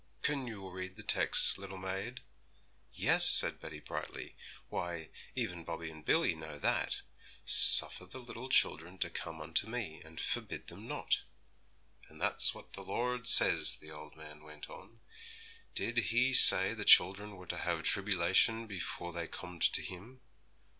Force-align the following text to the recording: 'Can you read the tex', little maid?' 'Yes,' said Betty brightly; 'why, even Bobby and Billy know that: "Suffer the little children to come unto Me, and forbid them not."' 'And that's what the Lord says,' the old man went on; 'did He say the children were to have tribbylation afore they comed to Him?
'Can 0.23 0.47
you 0.47 0.67
read 0.67 0.95
the 0.95 1.03
tex', 1.03 1.59
little 1.59 1.77
maid?' 1.77 2.21
'Yes,' 2.91 3.29
said 3.29 3.59
Betty 3.61 3.79
brightly; 3.79 4.35
'why, 4.67 5.09
even 5.35 5.63
Bobby 5.63 5.91
and 5.91 6.03
Billy 6.03 6.33
know 6.33 6.57
that: 6.57 7.03
"Suffer 7.45 8.07
the 8.07 8.17
little 8.17 8.49
children 8.49 8.97
to 8.97 9.11
come 9.11 9.39
unto 9.39 9.67
Me, 9.67 10.01
and 10.03 10.19
forbid 10.19 10.69
them 10.69 10.87
not."' 10.87 11.21
'And 12.09 12.19
that's 12.19 12.55
what 12.55 12.73
the 12.73 12.81
Lord 12.81 13.27
says,' 13.27 13.75
the 13.75 13.91
old 13.91 14.15
man 14.15 14.41
went 14.41 14.71
on; 14.71 15.01
'did 15.75 15.97
He 15.97 16.33
say 16.33 16.73
the 16.73 16.83
children 16.83 17.35
were 17.37 17.45
to 17.45 17.57
have 17.57 17.83
tribbylation 17.83 18.75
afore 18.75 19.13
they 19.13 19.27
comed 19.27 19.61
to 19.61 19.83
Him? 19.83 20.19